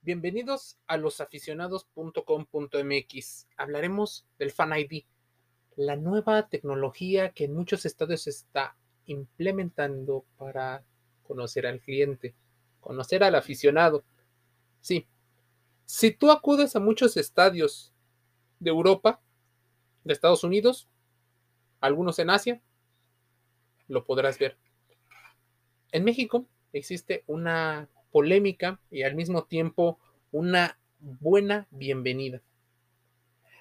[0.00, 3.48] Bienvenidos a losaficionados.com.mx.
[3.56, 5.02] Hablaremos del Fan ID,
[5.76, 8.76] la nueva tecnología que en muchos estadios se está
[9.06, 10.84] implementando para
[11.24, 12.36] conocer al cliente,
[12.80, 14.04] conocer al aficionado.
[14.80, 15.08] Sí,
[15.84, 17.92] si tú acudes a muchos estadios
[18.60, 19.20] de Europa,
[20.04, 20.88] de Estados Unidos,
[21.80, 22.62] algunos en Asia,
[23.88, 24.56] lo podrás ver.
[25.90, 29.98] En México existe una polémica y al mismo tiempo
[30.32, 32.42] una buena bienvenida.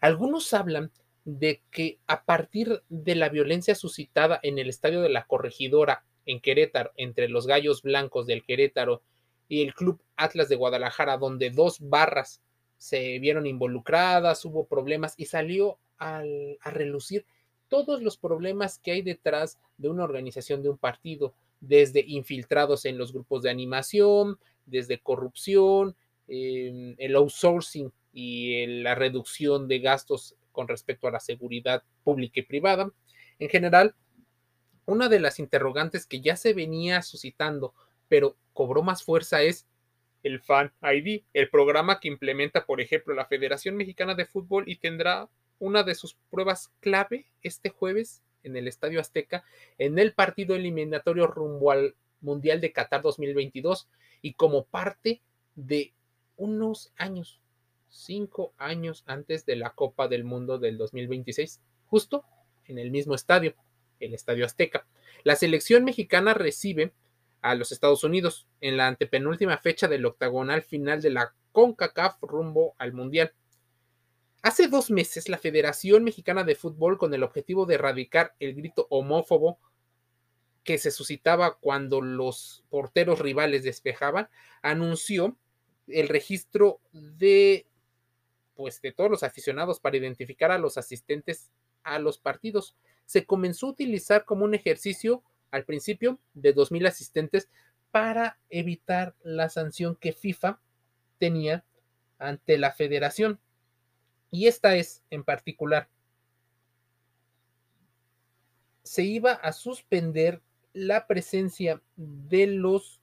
[0.00, 0.90] Algunos hablan
[1.24, 6.40] de que a partir de la violencia suscitada en el estadio de la Corregidora en
[6.40, 9.02] Querétaro entre los Gallos Blancos del Querétaro
[9.48, 12.40] y el Club Atlas de Guadalajara, donde dos barras
[12.76, 16.22] se vieron involucradas, hubo problemas y salió a
[16.64, 17.24] relucir
[17.68, 21.34] todos los problemas que hay detrás de una organización de un partido,
[21.66, 25.96] desde infiltrados en los grupos de animación, desde corrupción,
[26.28, 32.44] em, el outsourcing y la reducción de gastos con respecto a la seguridad pública y
[32.44, 32.90] privada.
[33.38, 33.94] En general,
[34.86, 37.74] una de las interrogantes que ya se venía suscitando,
[38.08, 39.66] pero cobró más fuerza es
[40.22, 44.76] el Fan ID, el programa que implementa, por ejemplo, la Federación Mexicana de Fútbol y
[44.76, 45.28] tendrá
[45.58, 49.44] una de sus pruebas clave este jueves en el Estadio Azteca
[49.78, 53.88] en el partido eliminatorio rumbo al Mundial de Qatar 2022
[54.22, 55.20] y como parte
[55.54, 55.92] de
[56.36, 57.40] unos años,
[57.88, 62.24] cinco años antes de la Copa del Mundo del 2026, justo
[62.66, 63.54] en el mismo estadio,
[64.00, 64.86] el Estadio Azteca.
[65.22, 66.92] La selección mexicana recibe
[67.42, 72.74] a los Estados Unidos en la antepenúltima fecha del octagonal final de la CONCACAF rumbo
[72.78, 73.32] al Mundial.
[74.44, 78.86] Hace dos meses, la Federación Mexicana de Fútbol, con el objetivo de erradicar el grito
[78.90, 79.58] homófobo
[80.64, 84.28] que se suscitaba cuando los porteros rivales despejaban,
[84.60, 85.38] anunció
[85.86, 87.66] el registro de
[88.54, 91.50] pues de todos los aficionados para identificar a los asistentes
[91.82, 92.76] a los partidos.
[93.06, 95.22] Se comenzó a utilizar como un ejercicio
[95.52, 97.48] al principio de 2.000 asistentes
[97.90, 100.60] para evitar la sanción que FIFA
[101.16, 101.64] tenía
[102.18, 103.40] ante la federación.
[104.34, 105.88] Y esta es en particular.
[108.82, 113.00] Se iba a suspender la presencia de los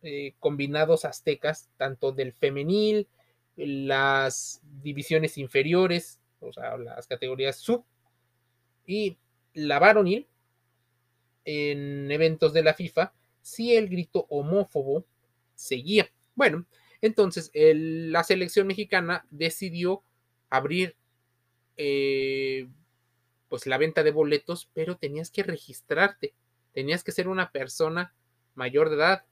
[0.00, 3.08] eh, combinados aztecas, tanto del femenil,
[3.56, 7.84] las divisiones inferiores, o sea, las categorías sub,
[8.86, 9.18] y
[9.52, 10.28] la varonil
[11.44, 13.12] en eventos de la FIFA,
[13.42, 15.04] si el grito homófobo
[15.54, 16.10] seguía.
[16.34, 16.64] Bueno,
[17.02, 20.04] entonces la selección mexicana decidió
[20.50, 20.96] abrir
[21.76, 22.68] eh,
[23.48, 26.34] pues la venta de boletos, pero tenías que registrarte,
[26.72, 28.14] tenías que ser una persona
[28.54, 29.24] mayor de edad.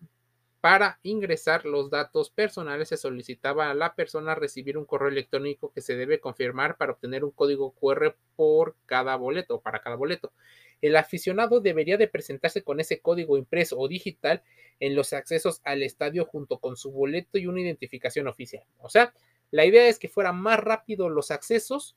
[0.61, 5.81] Para ingresar los datos personales se solicitaba a la persona recibir un correo electrónico que
[5.81, 10.33] se debe confirmar para obtener un código QR por cada boleto, para cada boleto.
[10.81, 14.43] El aficionado debería de presentarse con ese código impreso o digital
[14.81, 18.65] en los accesos al estadio junto con su boleto y una identificación oficial.
[18.79, 19.15] O sea,
[19.51, 21.97] la idea es que fueran más rápido los accesos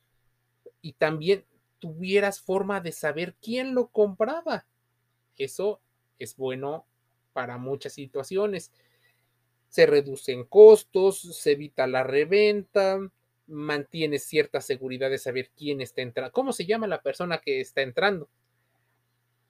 [0.81, 1.45] y también
[1.79, 4.66] tuvieras forma de saber quién lo compraba.
[5.38, 5.81] Eso
[6.19, 6.85] es bueno
[7.34, 8.72] para muchas situaciones.
[9.69, 13.00] Se reducen costos, se evita la reventa,
[13.47, 17.81] mantiene cierta seguridad de saber quién está entrando, cómo se llama la persona que está
[17.81, 18.29] entrando.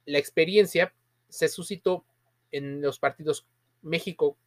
[0.06, 0.94] La experiencia
[1.29, 2.06] se suscitó
[2.51, 3.45] en los partidos
[3.81, 4.38] México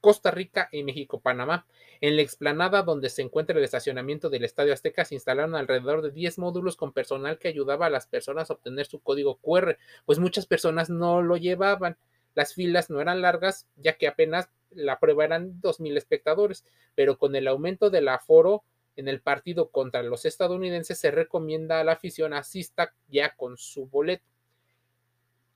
[0.00, 1.66] Costa Rica y México-Panamá.
[2.00, 6.10] En la explanada donde se encuentra el estacionamiento del Estadio Azteca se instalaron alrededor de
[6.10, 10.18] 10 módulos con personal que ayudaba a las personas a obtener su código QR, pues
[10.18, 11.96] muchas personas no lo llevaban.
[12.34, 17.34] Las filas no eran largas, ya que apenas la prueba eran 2.000 espectadores, pero con
[17.34, 18.64] el aumento del aforo
[18.96, 23.86] en el partido contra los estadounidenses se recomienda a la afición asista ya con su
[23.86, 24.24] boleto.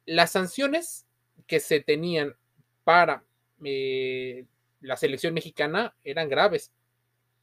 [0.07, 1.07] Las sanciones
[1.47, 2.37] que se tenían
[2.85, 3.25] para
[3.61, 6.73] la selección mexicana eran graves.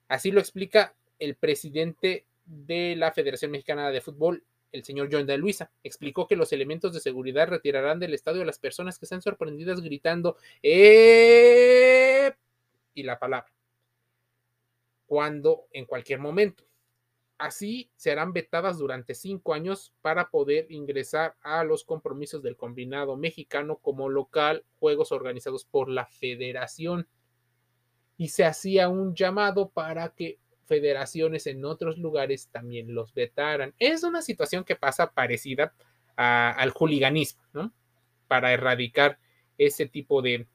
[0.07, 5.37] Así lo explica el presidente de la Federación Mexicana de Fútbol, el señor John de
[5.37, 5.71] Luisa.
[5.83, 9.81] Explicó que los elementos de seguridad retirarán del estadio a las personas que sean sorprendidas
[9.81, 12.33] gritando ¡Eh!
[12.93, 13.51] y la palabra.
[15.05, 16.63] Cuando en cualquier momento.
[17.41, 23.77] Así serán vetadas durante cinco años para poder ingresar a los compromisos del combinado mexicano
[23.77, 27.07] como local, juegos organizados por la federación.
[28.15, 33.73] Y se hacía un llamado para que federaciones en otros lugares también los vetaran.
[33.79, 35.73] Es una situación que pasa parecida
[36.15, 37.73] al juliganismo, ¿no?
[38.27, 39.17] Para erradicar
[39.57, 40.45] ese tipo de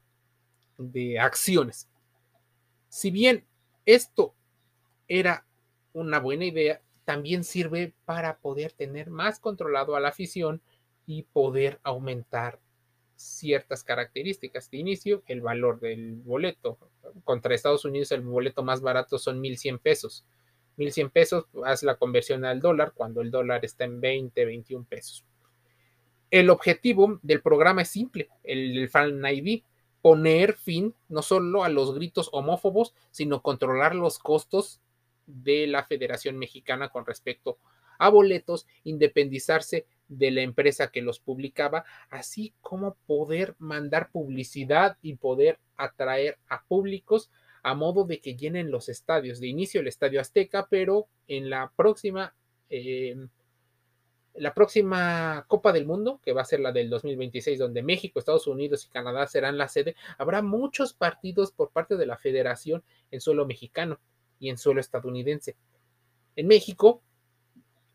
[1.18, 1.90] acciones.
[2.88, 3.44] Si bien
[3.84, 4.36] esto
[5.08, 5.42] era
[5.96, 10.60] una buena idea, también sirve para poder tener más controlado a la afición
[11.06, 12.60] y poder aumentar
[13.14, 14.70] ciertas características.
[14.70, 16.78] De inicio, el valor del boleto.
[17.24, 20.24] Contra Estados Unidos, el boleto más barato son 1.100 pesos.
[20.76, 25.24] 1.100 pesos, haz la conversión al dólar cuando el dólar está en 20, 21 pesos.
[26.30, 29.62] El objetivo del programa es simple, el Fan ID,
[30.02, 34.80] poner fin no solo a los gritos homófobos, sino controlar los costos
[35.26, 37.58] de la Federación Mexicana con respecto
[37.98, 45.14] a boletos, independizarse de la empresa que los publicaba, así como poder mandar publicidad y
[45.14, 47.30] poder atraer a públicos
[47.62, 49.40] a modo de que llenen los estadios.
[49.40, 52.34] De inicio el Estadio Azteca, pero en la próxima,
[52.70, 53.16] eh,
[54.34, 58.46] la próxima Copa del Mundo, que va a ser la del 2026, donde México, Estados
[58.46, 63.20] Unidos y Canadá serán la sede, habrá muchos partidos por parte de la federación en
[63.20, 63.98] suelo mexicano
[64.38, 65.56] y en suelo estadounidense.
[66.36, 67.02] En México,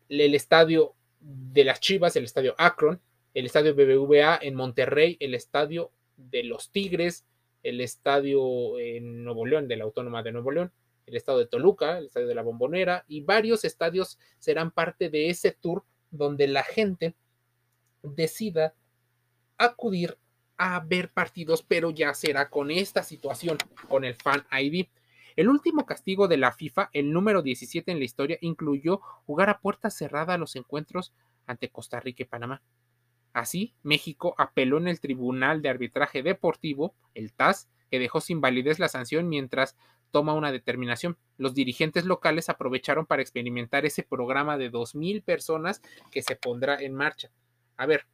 [0.08, 3.00] el estadio de las Chivas, el estadio Akron,
[3.34, 7.24] el estadio BBVA en Monterrey, el estadio de los Tigres,
[7.62, 10.72] el estadio en Nuevo León, de la Autónoma de Nuevo León,
[11.06, 15.30] el estadio de Toluca, el estadio de la Bombonera y varios estadios serán parte de
[15.30, 17.14] ese tour donde la gente
[18.02, 18.74] decida
[19.56, 20.18] acudir
[20.56, 23.58] a ver partidos, pero ya será con esta situación,
[23.88, 24.86] con el Fan ID.
[25.36, 29.60] El último castigo de la FIFA, el número 17 en la historia, incluyó jugar a
[29.60, 31.12] puerta cerrada los encuentros
[31.46, 32.62] ante Costa Rica y Panamá.
[33.32, 38.78] Así, México apeló en el Tribunal de Arbitraje Deportivo, el TAS, que dejó sin validez
[38.78, 39.76] la sanción mientras
[40.10, 41.16] toma una determinación.
[41.38, 46.94] Los dirigentes locales aprovecharon para experimentar ese programa de 2.000 personas que se pondrá en
[46.94, 47.30] marcha.
[47.76, 48.06] A ver,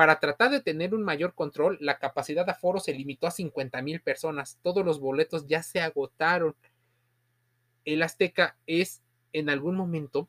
[0.00, 3.82] para tratar de tener un mayor control, la capacidad de aforo se limitó a 50
[3.82, 4.58] mil personas.
[4.62, 6.56] Todos los boletos ya se agotaron.
[7.84, 9.02] El Azteca es
[9.34, 10.26] en algún momento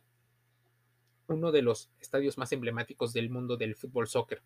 [1.28, 4.42] uno de los estadios más emblemáticos del mundo del fútbol soccer.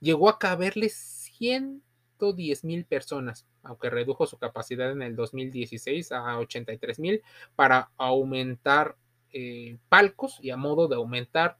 [0.00, 6.98] Llegó a caberle 110 mil personas, aunque redujo su capacidad en el 2016 a 83
[6.98, 7.22] mil
[7.56, 8.96] para aumentar
[9.34, 11.58] eh, palcos y a modo de aumentar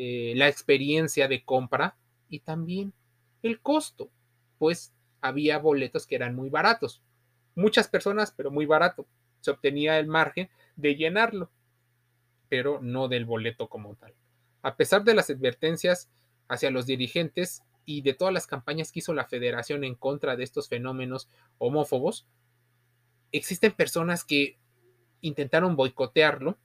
[0.00, 1.96] eh, la experiencia de compra
[2.28, 2.92] y también
[3.42, 4.08] el costo,
[4.56, 7.02] pues había boletos que eran muy baratos.
[7.56, 9.08] Muchas personas, pero muy barato.
[9.40, 11.50] Se obtenía el margen de llenarlo,
[12.48, 14.14] pero no del boleto como tal.
[14.62, 16.08] A pesar de las advertencias
[16.46, 20.44] hacia los dirigentes y de todas las campañas que hizo la federación en contra de
[20.44, 21.28] estos fenómenos
[21.58, 22.24] homófobos,
[23.32, 24.58] existen personas que
[25.22, 26.56] intentaron boicotearlo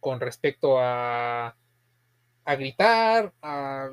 [0.00, 1.58] con respecto a
[2.44, 3.32] a gritar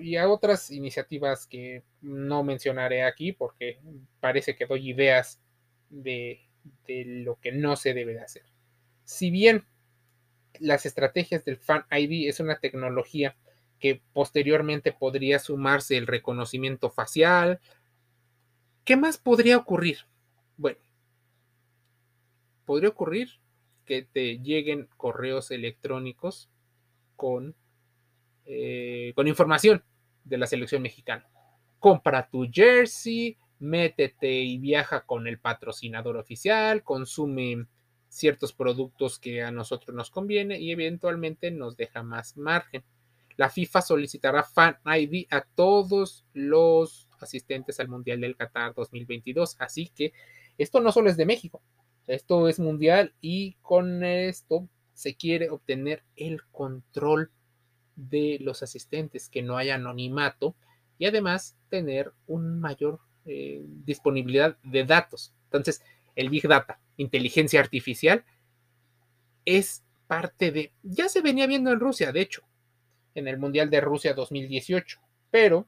[0.01, 3.79] y a otras iniciativas que no mencionaré aquí porque
[4.19, 5.41] parece que doy ideas
[5.89, 6.41] de,
[6.87, 8.43] de lo que no se debe de hacer.
[9.05, 9.63] Si bien
[10.59, 13.35] las estrategias del Fan ID es una tecnología
[13.79, 17.59] que posteriormente podría sumarse el reconocimiento facial,
[18.83, 19.99] ¿qué más podría ocurrir?
[20.57, 20.79] Bueno,
[22.65, 23.29] podría ocurrir
[23.85, 26.49] que te lleguen correos electrónicos
[27.15, 27.55] con
[28.45, 29.83] eh, con información
[30.23, 31.27] de la selección mexicana.
[31.79, 37.65] Compra tu jersey, métete y viaja con el patrocinador oficial, consume
[38.07, 42.83] ciertos productos que a nosotros nos conviene y eventualmente nos deja más margen.
[43.37, 49.87] La FIFA solicitará Fan ID a todos los asistentes al Mundial del Qatar 2022, así
[49.95, 50.13] que
[50.57, 51.61] esto no solo es de México,
[52.07, 57.31] esto es mundial y con esto se quiere obtener el control
[58.09, 60.55] de los asistentes, que no haya anonimato
[60.97, 65.33] y además tener una mayor eh, disponibilidad de datos.
[65.45, 65.83] Entonces,
[66.15, 68.23] el Big Data, inteligencia artificial,
[69.45, 72.43] es parte de, ya se venía viendo en Rusia, de hecho,
[73.15, 75.67] en el Mundial de Rusia 2018, pero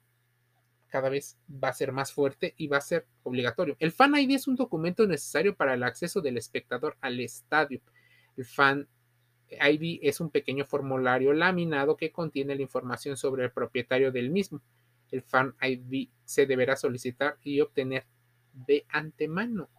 [0.90, 3.76] cada vez va a ser más fuerte y va a ser obligatorio.
[3.80, 7.82] El Fan ID es un documento necesario para el acceso del espectador al estadio.
[8.38, 8.88] El Fan
[9.62, 14.62] ID es un pequeño formulario laminado que contiene la información sobre el propietario del mismo.
[15.12, 18.06] El Fan ID se deberá solicitar y obtener
[18.54, 19.70] de antemano.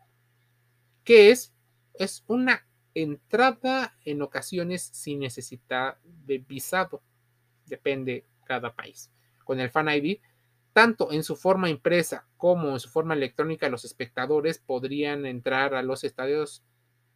[1.03, 1.55] ¿Qué es?
[1.95, 7.03] Es una entrada en ocasiones sin necesidad de visado.
[7.67, 9.11] Depende cada país.
[9.45, 10.19] Con el Fan ID,
[10.73, 15.83] tanto en su forma impresa como en su forma electrónica, los espectadores podrían entrar a
[15.83, 16.65] los estadios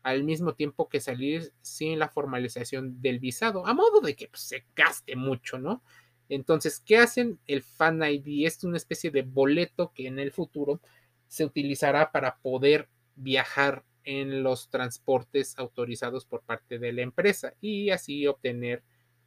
[0.09, 4.43] al mismo tiempo que salir sin la formalización del visado, a modo de que pues,
[4.43, 5.83] se gaste mucho, ¿no?
[6.29, 7.39] Entonces, ¿qué hacen?
[7.47, 10.81] El Fan ID es una especie de boleto que en el futuro
[11.27, 17.91] se utilizará para poder viajar en los transportes autorizados por parte de la empresa y
[17.91, 18.83] así obtener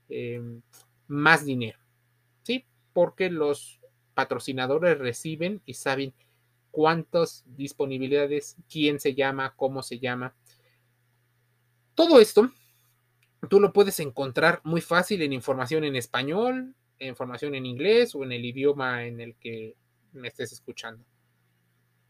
[0.09, 0.61] em,
[1.07, 1.79] más dinero.
[2.43, 2.65] ¿Sí?
[2.93, 3.79] Porque los
[4.13, 6.13] patrocinadores reciben y saben
[6.71, 10.33] cuántas disponibilidades, quién se llama, cómo se llama.
[12.01, 12.51] Todo esto
[13.47, 18.23] tú lo puedes encontrar muy fácil en información en español, en información en inglés o
[18.23, 19.75] en el idioma en el que
[20.11, 21.05] me estés escuchando.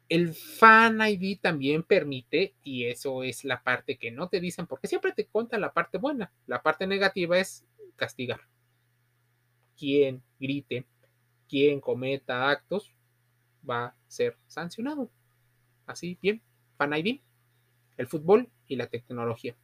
[0.07, 4.88] El Fan ID también permite, y eso es la parte que no te dicen, porque
[4.88, 6.31] siempre te cuentan la parte buena.
[6.48, 7.65] La parte negativa es
[7.98, 8.39] castigar.
[9.77, 10.86] Quien grite,
[11.50, 12.93] quien cometa actos,
[13.69, 15.12] va a ser sancionado.
[15.86, 16.41] Así, bien,
[16.77, 17.19] Fan ID,
[17.98, 19.57] el fútbol y la tecnología.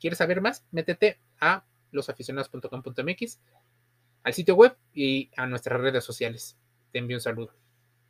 [0.00, 0.64] ¿Quieres saber más?
[0.70, 3.40] Métete a losaficionados.com.mx,
[4.22, 6.56] al sitio web y a nuestras redes sociales.
[6.92, 7.63] Te envío un saludo.